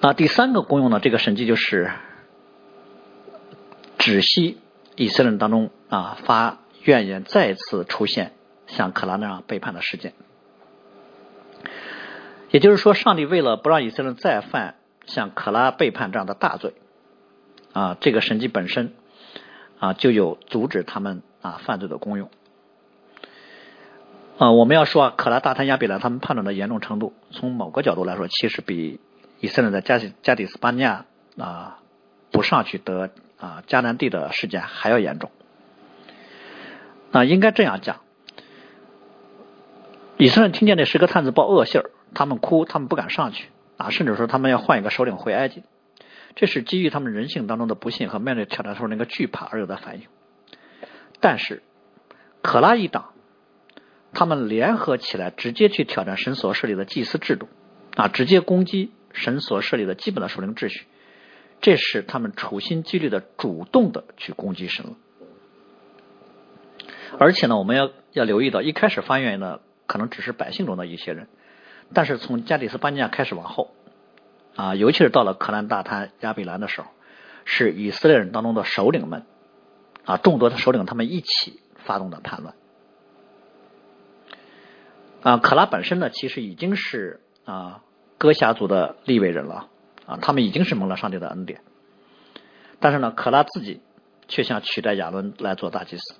[0.00, 1.90] 那第三个功用呢，这个神迹就是
[3.98, 4.58] 止息
[4.94, 8.32] 以色列人当中啊发怨言再次出现
[8.66, 10.12] 像可拉那样背叛的事件。
[12.50, 16.74] 也就是说，上帝为了不让以色列人再犯像可拉背叛这样的大罪，
[17.72, 18.92] 啊，这个神迹本身
[19.80, 22.30] 啊就有阻止他们啊犯罪的功用。
[24.38, 29.00] 啊，我们要说啊，可拉、大贪、亚比兰他们叛乱的严重程度，从某个角度来说，其实比
[29.46, 31.04] 以色列在加加底斯巴尼亚
[31.38, 31.78] 啊
[32.32, 35.30] 不上去得啊迦南地的事件还要严重。
[37.12, 38.00] 那应该这样讲：
[40.16, 45.62] 以色列听见那十个探子报恶信儿，他们哭，他们不敢上去啊，甚至说他们要换一个首领回埃及。
[46.34, 50.08] 这是基于他们人性当中的不幸和面对挑战时候那个惧怕而有的反应。
[51.20, 51.62] 但是，
[52.42, 53.12] 可拉一党，
[54.12, 57.48] 他们联合起来，直接去挑战神所设立的祭司制度，
[57.94, 60.86] 啊，直接攻击神所设立的基本的属灵秩序，
[61.60, 64.92] 这是他们处心积虑的、主动的去攻击神了。
[67.18, 71.28] 而且呢，我们要要留意到，一开始发言的可能只是百姓中的一些人，
[71.92, 73.74] 但是从加里斯巴尼亚开始往后。
[74.54, 76.88] 啊，尤其是到了可兰大滩亚比兰的时候，
[77.44, 79.26] 是以色列人当中的首领们
[80.06, 82.54] 啊，众多的首领他们一起发动的叛乱。
[85.20, 87.82] 啊，可拉本身呢，其实已经是啊
[88.18, 89.68] 哥辖族的立位人了
[90.06, 91.60] 啊，他们已经是蒙了上帝的恩典，
[92.80, 93.80] 但是呢，可拉自己
[94.28, 96.14] 却想取代亚伦来做大祭司，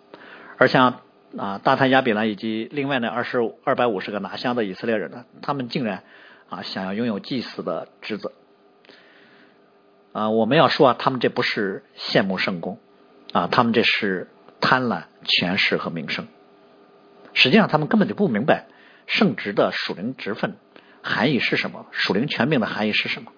[0.58, 1.00] 而像
[1.36, 6.02] 啊大滩亚比兰以及另外那二十二百五十个拿香的以色列人呢，他们竟然。
[6.48, 8.30] 啊，想要拥有祭司的职责
[10.12, 10.30] 啊！
[10.30, 12.78] 我们要说啊，他们这不是羡慕圣功
[13.32, 14.28] 啊，他们这是
[14.60, 16.28] 贪婪权势和名声。
[17.32, 18.66] 实际上，他们根本就不明白
[19.08, 20.56] 圣职的属灵职分
[21.06, 23.32] 含义是什么，属灵权柄的含义是什么。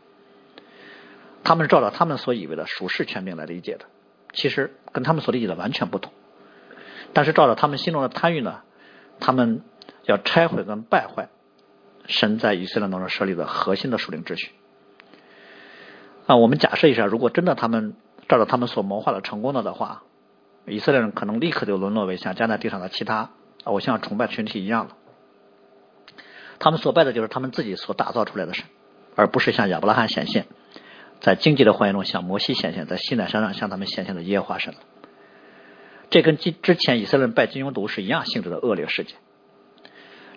[1.44, 3.84] 他们是照着他们所以为的属世权柄来理解的，
[4.32, 6.12] 其实跟他们所理解的完全不同。
[7.12, 8.62] 但是，照着他们心中的贪欲呢，
[9.20, 9.62] 他们
[10.04, 11.28] 要拆毁跟败坏。
[12.06, 14.52] 神在以色列当中设立的核心的属灵秩序
[16.26, 17.96] 啊，我们假设一下，如果真的他们
[18.28, 20.04] 照着他们所谋划的成功了的话，
[20.66, 23.30] 以色列人可能立刻就沦落为像加在地上的其他
[23.64, 24.96] 偶像崇拜群体一样了。
[26.58, 28.64] 他们所拜的就是他们自己所打造出来的神，
[29.14, 30.46] 而不是像亚伯拉罕显现，
[31.20, 34.74] 在经济的欢迎中向摩西显现，在西奈山上向他们显现的耶和华神。
[36.10, 39.16] 这跟之之前以色列人拜金牛犊是一样性质的恶劣事件。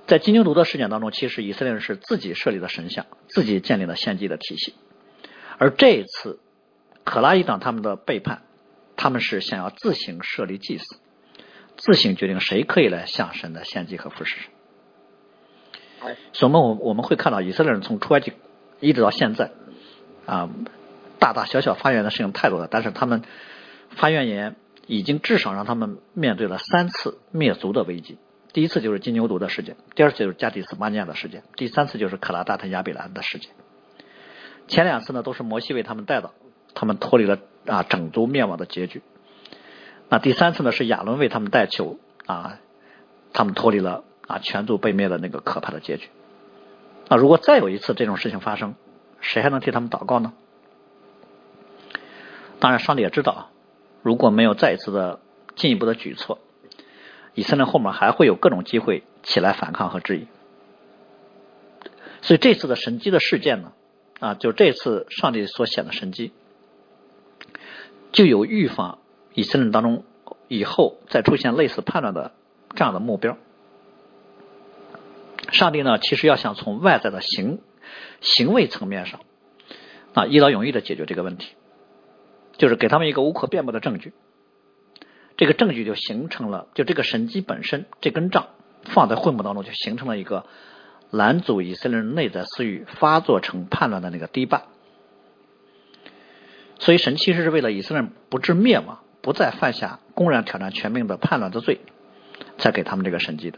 [0.06, 4.74] 在金牛犊的事件当中，其实以色列人是自己设立的神像，自己建立了献祭的体系。
[5.58, 6.40] 而这一次，
[7.04, 8.42] 可拉一党他们的背叛，
[8.98, 11.00] 他们是想要自行设立祭司，
[11.78, 14.50] 自行决定谁可以来向神的献祭和服侍神。
[16.34, 18.34] 所以，我我们会看到以色列人从出埃及
[18.80, 19.52] 一直到现在，
[20.26, 20.50] 啊，
[21.20, 23.24] 大大小小发言的事情太多了，但是他们
[23.92, 24.56] 发怨言，
[24.88, 28.18] 已经至少让他们面对了三次灭族的危机。
[28.54, 33.52] 第一次就是金牛犊的事件，第二次就是加迪斯巴尼亚的事件，第三次就是可拉大特亚比兰的事件。
[34.68, 36.32] 前两次呢都是摩西为他们带的，
[36.74, 39.02] 他们脱离了啊整族灭亡的结局。
[40.10, 42.60] 那第三次呢是亚伦为他们带球啊，
[43.32, 46.10] 他们脱离了啊全族被灭的那个可怕的结局。
[47.10, 48.76] 那如果再有一次这种事情发生，
[49.20, 50.34] 谁还能替他们祷告呢？
[52.60, 53.50] 当然，上帝也知道，
[54.02, 55.20] 如果没有再一次的
[55.56, 56.40] 进一步的举措。
[57.34, 60.28] 以色列后面还会有各种机会起来反抗和质疑，
[62.22, 63.72] 所以这次的神迹的事件呢，
[64.20, 66.34] 啊，就这次上帝所显的神迹，
[68.12, 69.00] 就有预防
[69.34, 70.04] 以色列当中
[70.50, 72.34] 以后再出现类似叛乱的
[72.76, 73.38] 这样的目标。
[75.50, 77.60] 上帝呢，其实要想从外在的行
[78.22, 79.20] 行为层面上
[80.14, 81.54] 啊，一劳永逸的解决这个问题，
[82.58, 84.14] 就是给他们一个无可辩驳的证据。
[85.38, 88.50] 这个证据就形成了，就这个神迹本身这根杖
[88.84, 90.46] 放在会幕当中，就形成了一个
[91.10, 94.64] 拦阻以色列人内在私欲发作成叛乱的那个堤坝。
[96.78, 101.80] 所以神其实是为了以色列人不致灭亡，不再犯下公然挑战全命的叛乱的罪，
[102.58, 103.58] 才给他们这个神迹的。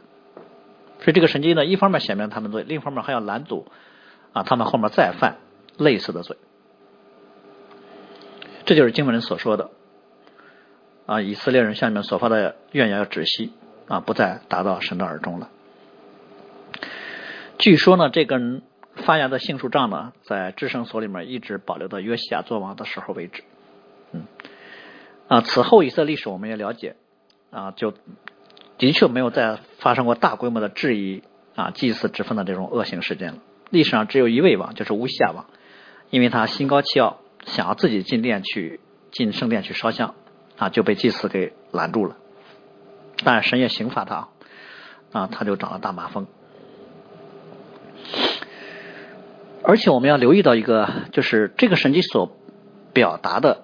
[1.03, 3.67] 所以这个神迹呢，一方面显明他们罪，另一方面还要拦阻
[4.31, 5.37] 啊他们后面再犯
[5.77, 6.37] 类似的罪。
[8.65, 9.69] 这就是经文人所说的。
[11.05, 13.51] 啊，以色列人向你们所发的怨言要止息
[13.89, 15.49] 啊，不再达到神的耳中了。
[17.57, 18.61] 据说呢，这根
[18.95, 23.43] 发芽的杏树杖呢，在至圣所里面一直保留到约西亚做王的时候为止。
[24.13, 24.23] 嗯，
[25.27, 26.95] 啊，此后以色列历史我们也了解
[27.51, 27.93] 啊，就
[28.83, 31.23] 的确没有再发生过大规模的质疑
[31.55, 33.37] 啊祭祀之分的这种恶性事件了。
[33.69, 35.45] 历史上只有一位王，就是乌西亚王，
[36.09, 40.15] 因为他心高气傲，想要自己进殿去进圣殿去烧香。
[40.57, 42.17] 啊，就被祭司给拦住了，
[43.23, 44.27] 但神也刑罚他，
[45.11, 46.27] 啊，他就长了大麻风。
[49.63, 52.37] 而且我们要留意到一个，就是这个神迹所
[52.93, 53.63] 表达的，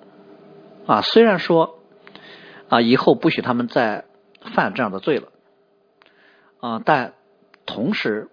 [0.87, 1.77] 啊，虽然说
[2.69, 4.05] 啊以后不许他们再
[4.41, 5.31] 犯这样的罪了，
[6.59, 7.13] 啊，但
[7.65, 8.29] 同时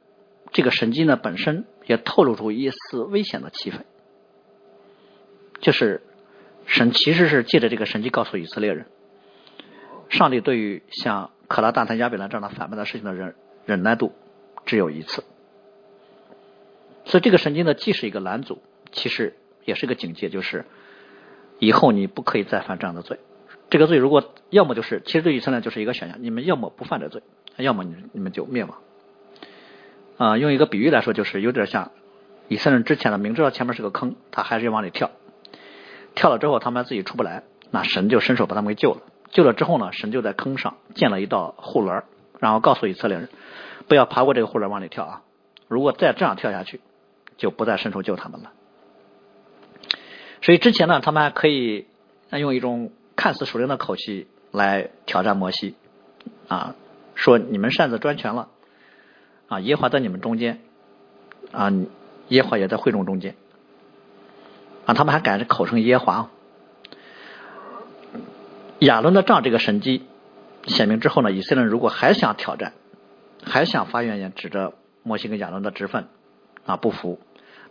[0.52, 3.80] 这个神迹呢本身也透露出一丝危险的气氛，
[5.60, 6.02] 就是。
[6.68, 8.86] 神其实是借着这个神迹告诉以色列人，
[10.08, 14.12] 上帝对于像可拉、大谈、亚比兰这样的反叛的事情的忍忍耐度
[14.64, 15.22] 只有一次。
[17.04, 20.64] 所以这个神经呢，既是一个拦阻，其实也是个警戒，就是
[21.60, 23.20] 以后你不可以再犯这样的罪。
[23.70, 27.22] 这个罪如果要么就是，其实对以色列就是一个选项，你们要么不犯这罪，
[27.56, 28.78] 要么你你们就灭亡。
[30.18, 31.90] 啊，用一个比喻来说，就是有点像
[32.48, 35.10] 以色列人之前的，明知道前面是个坑，他还是要往里跳，
[36.14, 39.00] 跳了之后他们自己出不来，那神就伸手把他们给救了。
[39.30, 42.04] 救了之后呢，神就在坑上建了一道护栏，
[42.40, 43.28] 然后告诉以色列人
[43.88, 45.22] 不要爬过这个护栏往里跳啊，
[45.68, 46.80] 如果再这样跳下去。
[47.38, 48.52] 就不再伸手救他们了。
[50.40, 51.86] 所以之前呢，他们还可以
[52.30, 55.74] 用一种看似熟练的口气来挑战摩西
[56.48, 56.74] 啊，
[57.14, 58.48] 说你们擅自专权了
[59.48, 60.60] 啊，耶华在你们中间
[61.50, 61.72] 啊，
[62.28, 63.34] 耶华也在会众中间
[64.84, 66.30] 啊，他们还敢口称耶华。
[68.80, 70.04] 亚伦的杖这个神迹
[70.66, 72.74] 显明之后呢，以色列人如果还想挑战，
[73.42, 76.08] 还想发怨言，指着摩西跟亚伦的职分
[76.66, 77.18] 啊不服。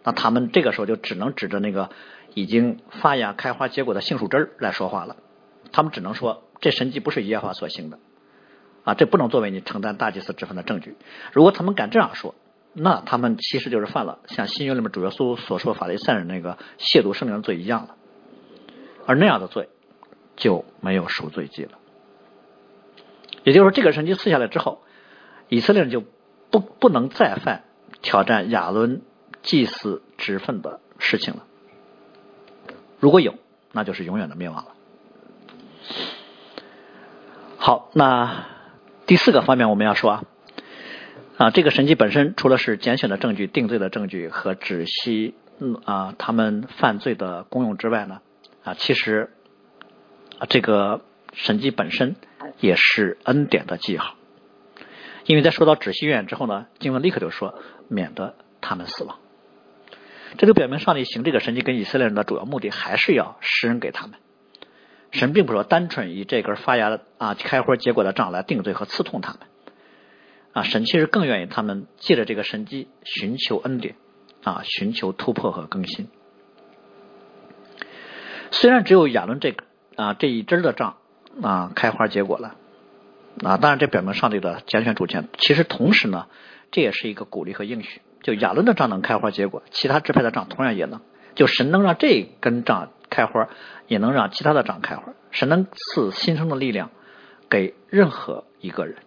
[0.03, 1.89] 那他们这个时候就只能指着那个
[2.33, 5.15] 已经发芽开花结果的杏树枝来说话了。
[5.71, 7.99] 他们只能说这神迹不是耶和华所行的
[8.83, 10.95] 啊，这不能作为你承担大祭司之分的证据。
[11.33, 12.35] 如果他们敢这样说，
[12.73, 17.95] 那他们其实就是犯了像新约里面主耶稣所说法利赛人那个亵渎圣灵的罪一样了。
[19.05, 19.69] 而那样的罪
[20.35, 21.71] 就没有赎罪记了。
[23.43, 24.81] 也就是说，这个神迹赐下来之后，
[25.49, 26.03] 以色列人就
[26.49, 27.63] 不不能再犯
[28.01, 29.01] 挑战亚伦。
[29.43, 31.43] 祭祀职分的事情了，
[32.99, 33.35] 如果有，
[33.73, 34.74] 那就是永远的灭亡了。
[37.57, 38.45] 好，那
[39.07, 40.23] 第四个方面我们要说啊，
[41.37, 45.33] 啊，这个神迹本身除了是拣选的证据、定罪的证据和止息
[45.85, 48.21] 啊他们犯罪的功用之外呢，
[48.63, 49.31] 啊，其实
[50.49, 51.01] 这个
[51.33, 52.15] 神迹本身
[52.59, 54.15] 也是恩典的记号，
[55.25, 57.55] 因为在说到止息愿之后呢，经文立刻就说
[57.87, 59.17] 免得他们死亡。
[60.37, 64.19] 这就表明上帝行这个神迹跟以色列人的主要目的还是要施恩给他们。
[65.15, 69.39] 神并不是说单纯以这根发芽的啊开花结果的杖来定罪和刺痛他们
[70.53, 73.95] 啊，神其实更愿意他们借着这个神迹寻求恩典
[74.43, 76.07] 啊，寻求突破和更新。
[78.51, 79.63] 虽然只有亚伦这个
[79.95, 80.97] 啊这一支的杖
[81.41, 82.55] 啊开花结果了
[83.43, 85.27] 啊，当然这表明上帝的拣选主权。
[85.37, 86.27] 其实同时呢，
[86.71, 88.01] 这也是一个鼓励和应许。
[88.21, 91.01] 就亚伦的杖能开花结果，其他支派的杖同样也能。
[91.35, 93.47] 就神能让这根杖开花，
[93.87, 95.13] 也能让其他的长开花。
[95.31, 96.91] 神能赐新生的力量
[97.49, 98.97] 给任何一个人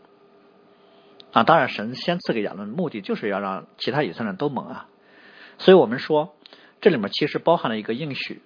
[1.33, 1.43] 啊！
[1.45, 4.89] 当然，神先赐给亚伦，目的就是要让其他以色列人都蒙啊。
[5.59, 6.35] 所以我们说，
[6.81, 8.41] 这里面其实包含了一个应许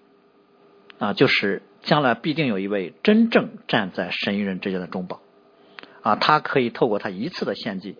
[0.98, 5.20] 啊，就是将来必定有一位真正站在神与人之间的中保
[6.02, 7.96] 啊，他可以透过他一次的献祭，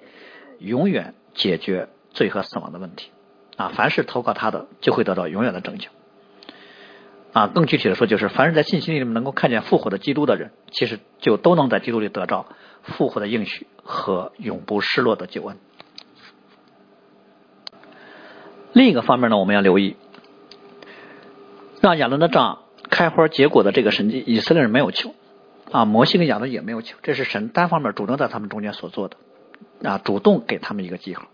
[0.58, 1.88] 永远解决。
[2.14, 3.10] 罪和死亡的问题
[3.56, 5.88] 啊，凡是投靠他的，就会得到永远的拯救
[7.32, 7.46] 啊。
[7.48, 12.46] 更具体的说，就是凡是在信心里面能够看见复活的基督的人，其实就都能在基督里得到
[12.82, 15.56] 复活的应许和永不失落的救恩。
[18.72, 19.96] 另一个方面呢，我们要留意，
[21.82, 25.14] 让亚伦的杖开花结果的这个神迹，以色列人没有求
[25.70, 29.16] 啊，摩西跟亚伦也没有求，这是神单方面主动在他们中间所做的
[29.82, 31.28] 啊，主动给他们一个记号。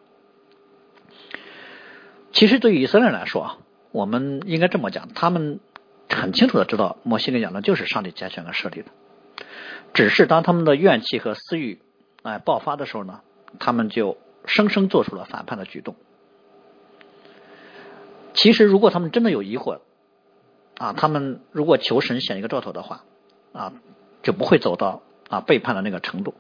[2.33, 3.59] 其实对于以色列人来说啊，
[3.93, 5.61] 我们应该这么讲，他们
[6.09, 8.87] 很清楚的知道摩西跟亚伦就是上帝拣选和设立的，
[9.93, 11.81] 只是当他们的怨气和私欲
[12.23, 13.21] 哎爆发的时候呢，
[13.59, 14.17] 他们就
[14.47, 15.97] 生生做出了反叛的举动。
[18.35, 19.81] 其实如果他们真的有疑惑
[20.77, 23.05] 啊，他们如果求神显一个兆头的话
[23.53, 23.73] 啊，
[24.23, 26.35] 就不会走到啊背叛的那个程度。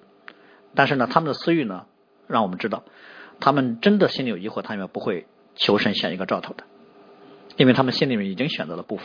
[0.74, 1.87] 但是呢，他们的私欲呢，
[2.26, 2.85] 让我们知道，
[3.40, 5.26] 他们真的心里有疑惑，他们不会。
[5.61, 6.62] 求神显一个兆头的，
[7.57, 9.03] 因为他们心里面已经选择了不服，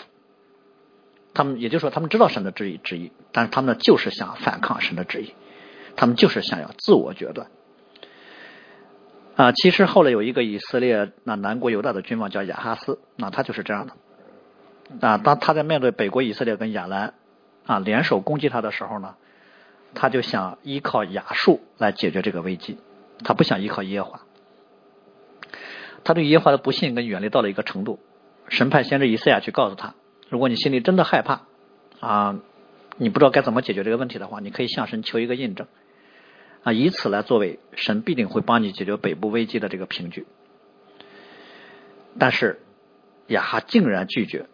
[1.34, 5.34] 他们也就是说，他们知道神的旨意旨意，但是他们呢就是想反抗神的旨意，
[5.96, 7.48] 他们就是想要自我决断。
[9.36, 13.94] 啊，其实后来有一个以色列那南国犹大的君王叫亚哈斯，那他就是这样的。
[15.08, 17.16] 啊，当他在面对北国以色列跟亚兰
[17.66, 19.16] 啊联手攻击他的时候呢，
[19.96, 22.78] 他就想依靠亚述来解决这个危机，
[23.24, 24.22] 他不想依靠耶和华。
[26.04, 27.98] 他对耶和华的不信跟远离到了一个程度，
[28.50, 29.96] 神派先知以赛亚去告诉他：
[30.30, 31.42] 如果你心里真的害怕
[32.00, 32.40] 啊，
[32.98, 35.68] 你不知道该怎么解决这个问题的话，你可以向神求一个印证
[36.64, 40.26] 啊，以此来作为神必定会帮你解决北部危机的这个凭据。
[42.18, 42.60] 但是
[43.28, 44.48] 亚哈竟然拒绝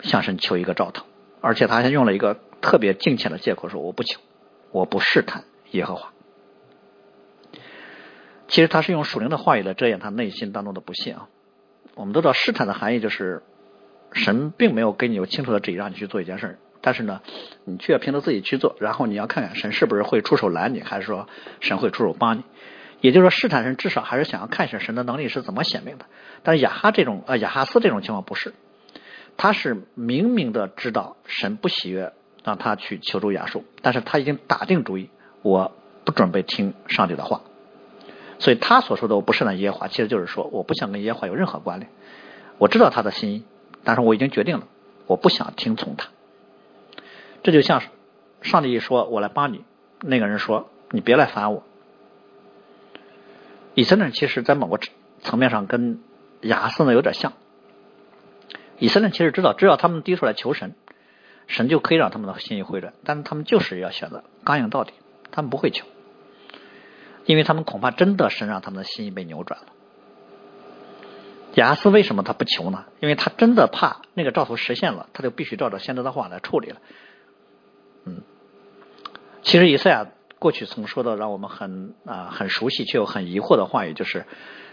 [0.00, 1.06] 向神求一个兆头，
[1.40, 4.20] 而且他还用了一个特别敬虔的借口说：我不求，
[4.72, 6.12] 我不试探耶和华
[8.48, 11.28] 其实他是用属灵的话语来遮掩他内心当中的不信啊。
[11.94, 13.42] 我们都知道试探的含义就是
[14.12, 17.20] 神并没有给你有清楚的旨意让你去做一件事儿，但是呢，
[17.64, 21.28] 你却凭着自己去做，然后你要看看神是不是会出手拦你，还是说
[21.60, 22.44] 神会出手帮你。
[23.00, 26.06] 也就是说，试探神至少还是想要看一下神的能力是怎么显明的。
[26.42, 28.54] 但是亚哈这种呃亚哈斯这种情况不是，
[29.36, 35.10] 他是明明的知道神不喜悦让他去求助亚述，但是他已经打定主意，
[35.42, 35.72] 我
[36.04, 37.42] 不准备听上帝的话。
[38.38, 41.90] 所以他所说的我不是那耶和华，其实就是说我不想跟耶和华有任何关联。
[42.58, 43.44] 我知道他的心意，
[43.86, 44.66] 但是我已经决定了，
[45.06, 46.08] 我不想听从他。
[47.44, 47.80] 这就像
[48.42, 49.64] 上帝一说我来帮你，
[50.00, 51.62] 那个人说你别来烦我。
[53.74, 54.80] 以色列人其实，在某个
[55.20, 56.00] 层面上跟
[56.40, 57.34] 亚瑟呢有点像。
[58.80, 60.74] 以色列其实知道，只要他们低出来求神，
[61.46, 64.94] 神就可以让他们的心意回转，但是他们就是要选择刚硬到底，
[65.30, 65.86] 他们不会求，
[67.24, 69.66] 因为他们恐怕真的神让他们的心意被扭转了。
[71.60, 72.84] 亚哈斯为什么他不求呢？
[73.00, 76.76] 因为他真的怕那个兆头实现了，他就必须照着先知的话来处理了。
[78.04, 78.22] 嗯，
[79.42, 80.06] 其实以赛亚。
[80.38, 84.26] 过去曾说的让我们很啊很熟悉却又很疑惑的话语，就是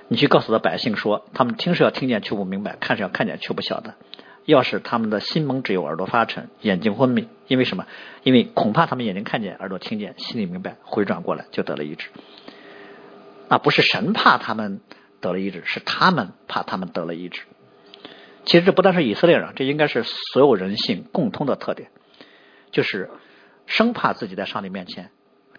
[0.09, 3.95] 你去告诉的百姓说，他们听是要听见却不明白，看是要看见却不晓得。
[4.43, 7.87] 要是他们的心蒙只有耳朵发沉，眼睛昏迷，因为什么？
[8.23, 12.09] 因为恐怕他们眼睛看见，耳朵听见，心里明白，回转过来就得了医治。
[13.47, 14.81] 那不是神怕他们
[15.23, 17.41] 得了医治，是他们怕他们得了医治。
[18.45, 21.89] 其实这不但是以色列人，这应该是所有人性共通的特点，
[22.71, 23.09] 就是
[23.65, 25.09] 生怕自己在上帝面前。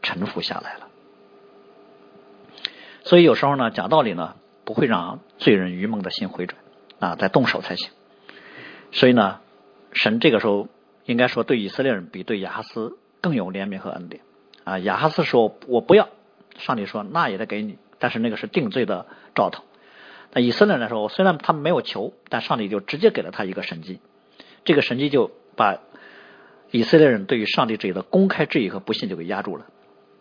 [0.07, 0.89] 臣服下来了，
[3.05, 4.37] 所以有时候呢，讲道理呢，
[4.67, 6.61] 不会让罪人愚蒙的心回转
[6.99, 7.89] 啊，在动手才行。
[8.93, 9.41] 所以呢，
[9.95, 10.69] 神这个时候
[11.07, 14.21] 应该说对以色列人比对亚哈斯更有怜悯和恩典
[14.65, 14.79] 啊。
[14.81, 16.11] 亚哈斯说：“我不要。”
[16.59, 19.65] 上帝说：“那也得给你。”但是那个是定罪的兆头。
[20.33, 24.01] 那以色列人来说，虽然他们没有求，但上帝就直接给了他一个神迹。
[24.65, 25.81] 这个神迹就把
[26.71, 29.67] 以色列人对于上帝这里的公开质疑和不信就给压住了。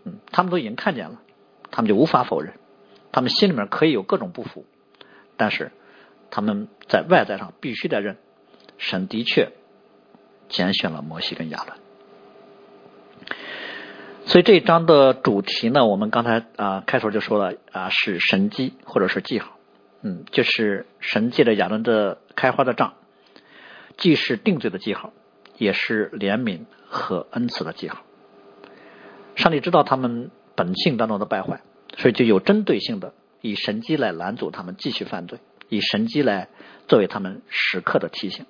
[0.03, 1.21] 嗯，他们都已经看见了，
[1.71, 2.53] 他们就无法否认，
[3.11, 4.65] 他们心里面可以有各种不服，
[5.37, 5.71] 但是
[6.29, 8.17] 他们在外在上必须得认，
[8.77, 9.51] 神的确
[10.49, 11.82] 拣选了摩西跟亚伦。
[14.25, 19.57] 所以这一章的主题呢，我们刚才啊开头就说了啊，是神迹或者是记号，
[20.01, 22.93] 嗯，就是神借着亚伦的开花的杖，
[23.97, 25.11] 既是定罪的记号，
[25.57, 27.99] 也是怜悯和恩赐的记号。
[29.35, 31.61] 上帝知道他们本性当中的败坏，
[31.97, 36.47] 所以就有针对性的以神机来拦阻他们继续犯罪，以神机来
[36.87, 38.45] 作为他们时刻的提醒，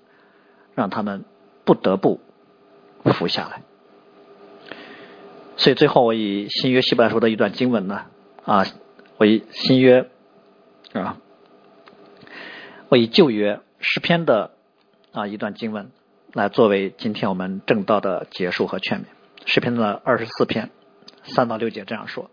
[0.76, 1.26] 让他们
[1.66, 2.22] 不得不
[3.06, 3.64] 服下来。
[5.56, 8.06] 所以最后我以新约希伯来书的一段经文呢，
[8.44, 8.66] 啊，
[9.18, 10.10] 我以新约
[10.94, 11.18] 啊，
[12.90, 14.52] 我以旧约诗篇的
[15.12, 15.92] 啊一段经文
[16.34, 19.06] 来作为今天我们正道的结束和劝勉。
[19.46, 20.72] 诗篇的二十四篇
[21.24, 22.32] 三到六节这样说：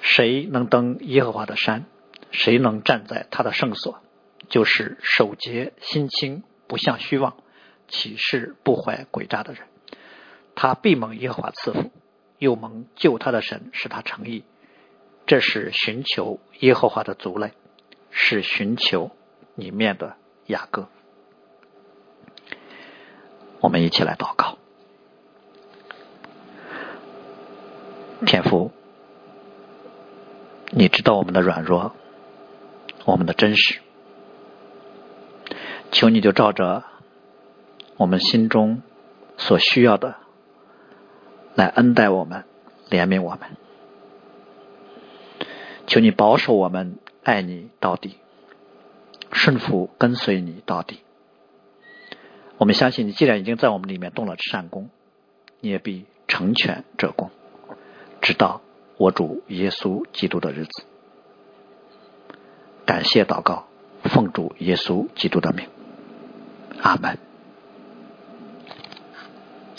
[0.00, 1.84] 谁能登耶和华的山？
[2.30, 4.00] 谁能站在他的圣所？
[4.48, 7.36] 就是守节心清，不向虚妄，
[7.86, 9.62] 岂是不怀诡诈的人。
[10.54, 11.90] 他必蒙耶和华赐福，
[12.38, 14.44] 又蒙救他的神使他诚意。
[15.26, 17.52] 这是寻求耶和华的族类，
[18.10, 19.10] 是寻求
[19.54, 20.88] 里面的雅各。
[23.60, 24.58] 我们一起来祷告。
[28.26, 28.70] 天父，
[30.70, 31.94] 你知道我们的软弱，
[33.06, 33.80] 我们的真实，
[35.90, 36.84] 求你就照着
[37.96, 38.82] 我们心中
[39.36, 40.16] 所需要的
[41.54, 42.44] 来恩待我们，
[42.90, 43.40] 怜悯我们。
[45.86, 48.16] 求你保守我们，爱你到底，
[49.32, 51.00] 顺服跟随你到底。
[52.56, 54.88] 我们相信你，既然已经在我们里面动了善功，
[55.60, 57.30] 你也必成全这功。
[58.20, 58.62] 直到
[58.96, 60.84] 我主耶稣基督的日子，
[62.86, 63.66] 感谢祷告，
[64.04, 65.68] 奉主耶稣基督的名，
[66.80, 67.18] 阿门。